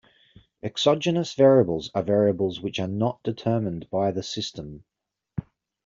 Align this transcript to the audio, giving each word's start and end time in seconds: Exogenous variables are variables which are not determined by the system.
Exogenous 0.63 1.35
variables 1.35 1.91
are 1.93 2.01
variables 2.01 2.59
which 2.59 2.79
are 2.79 2.87
not 2.87 3.21
determined 3.21 3.87
by 3.91 4.09
the 4.09 4.23
system. 4.23 4.83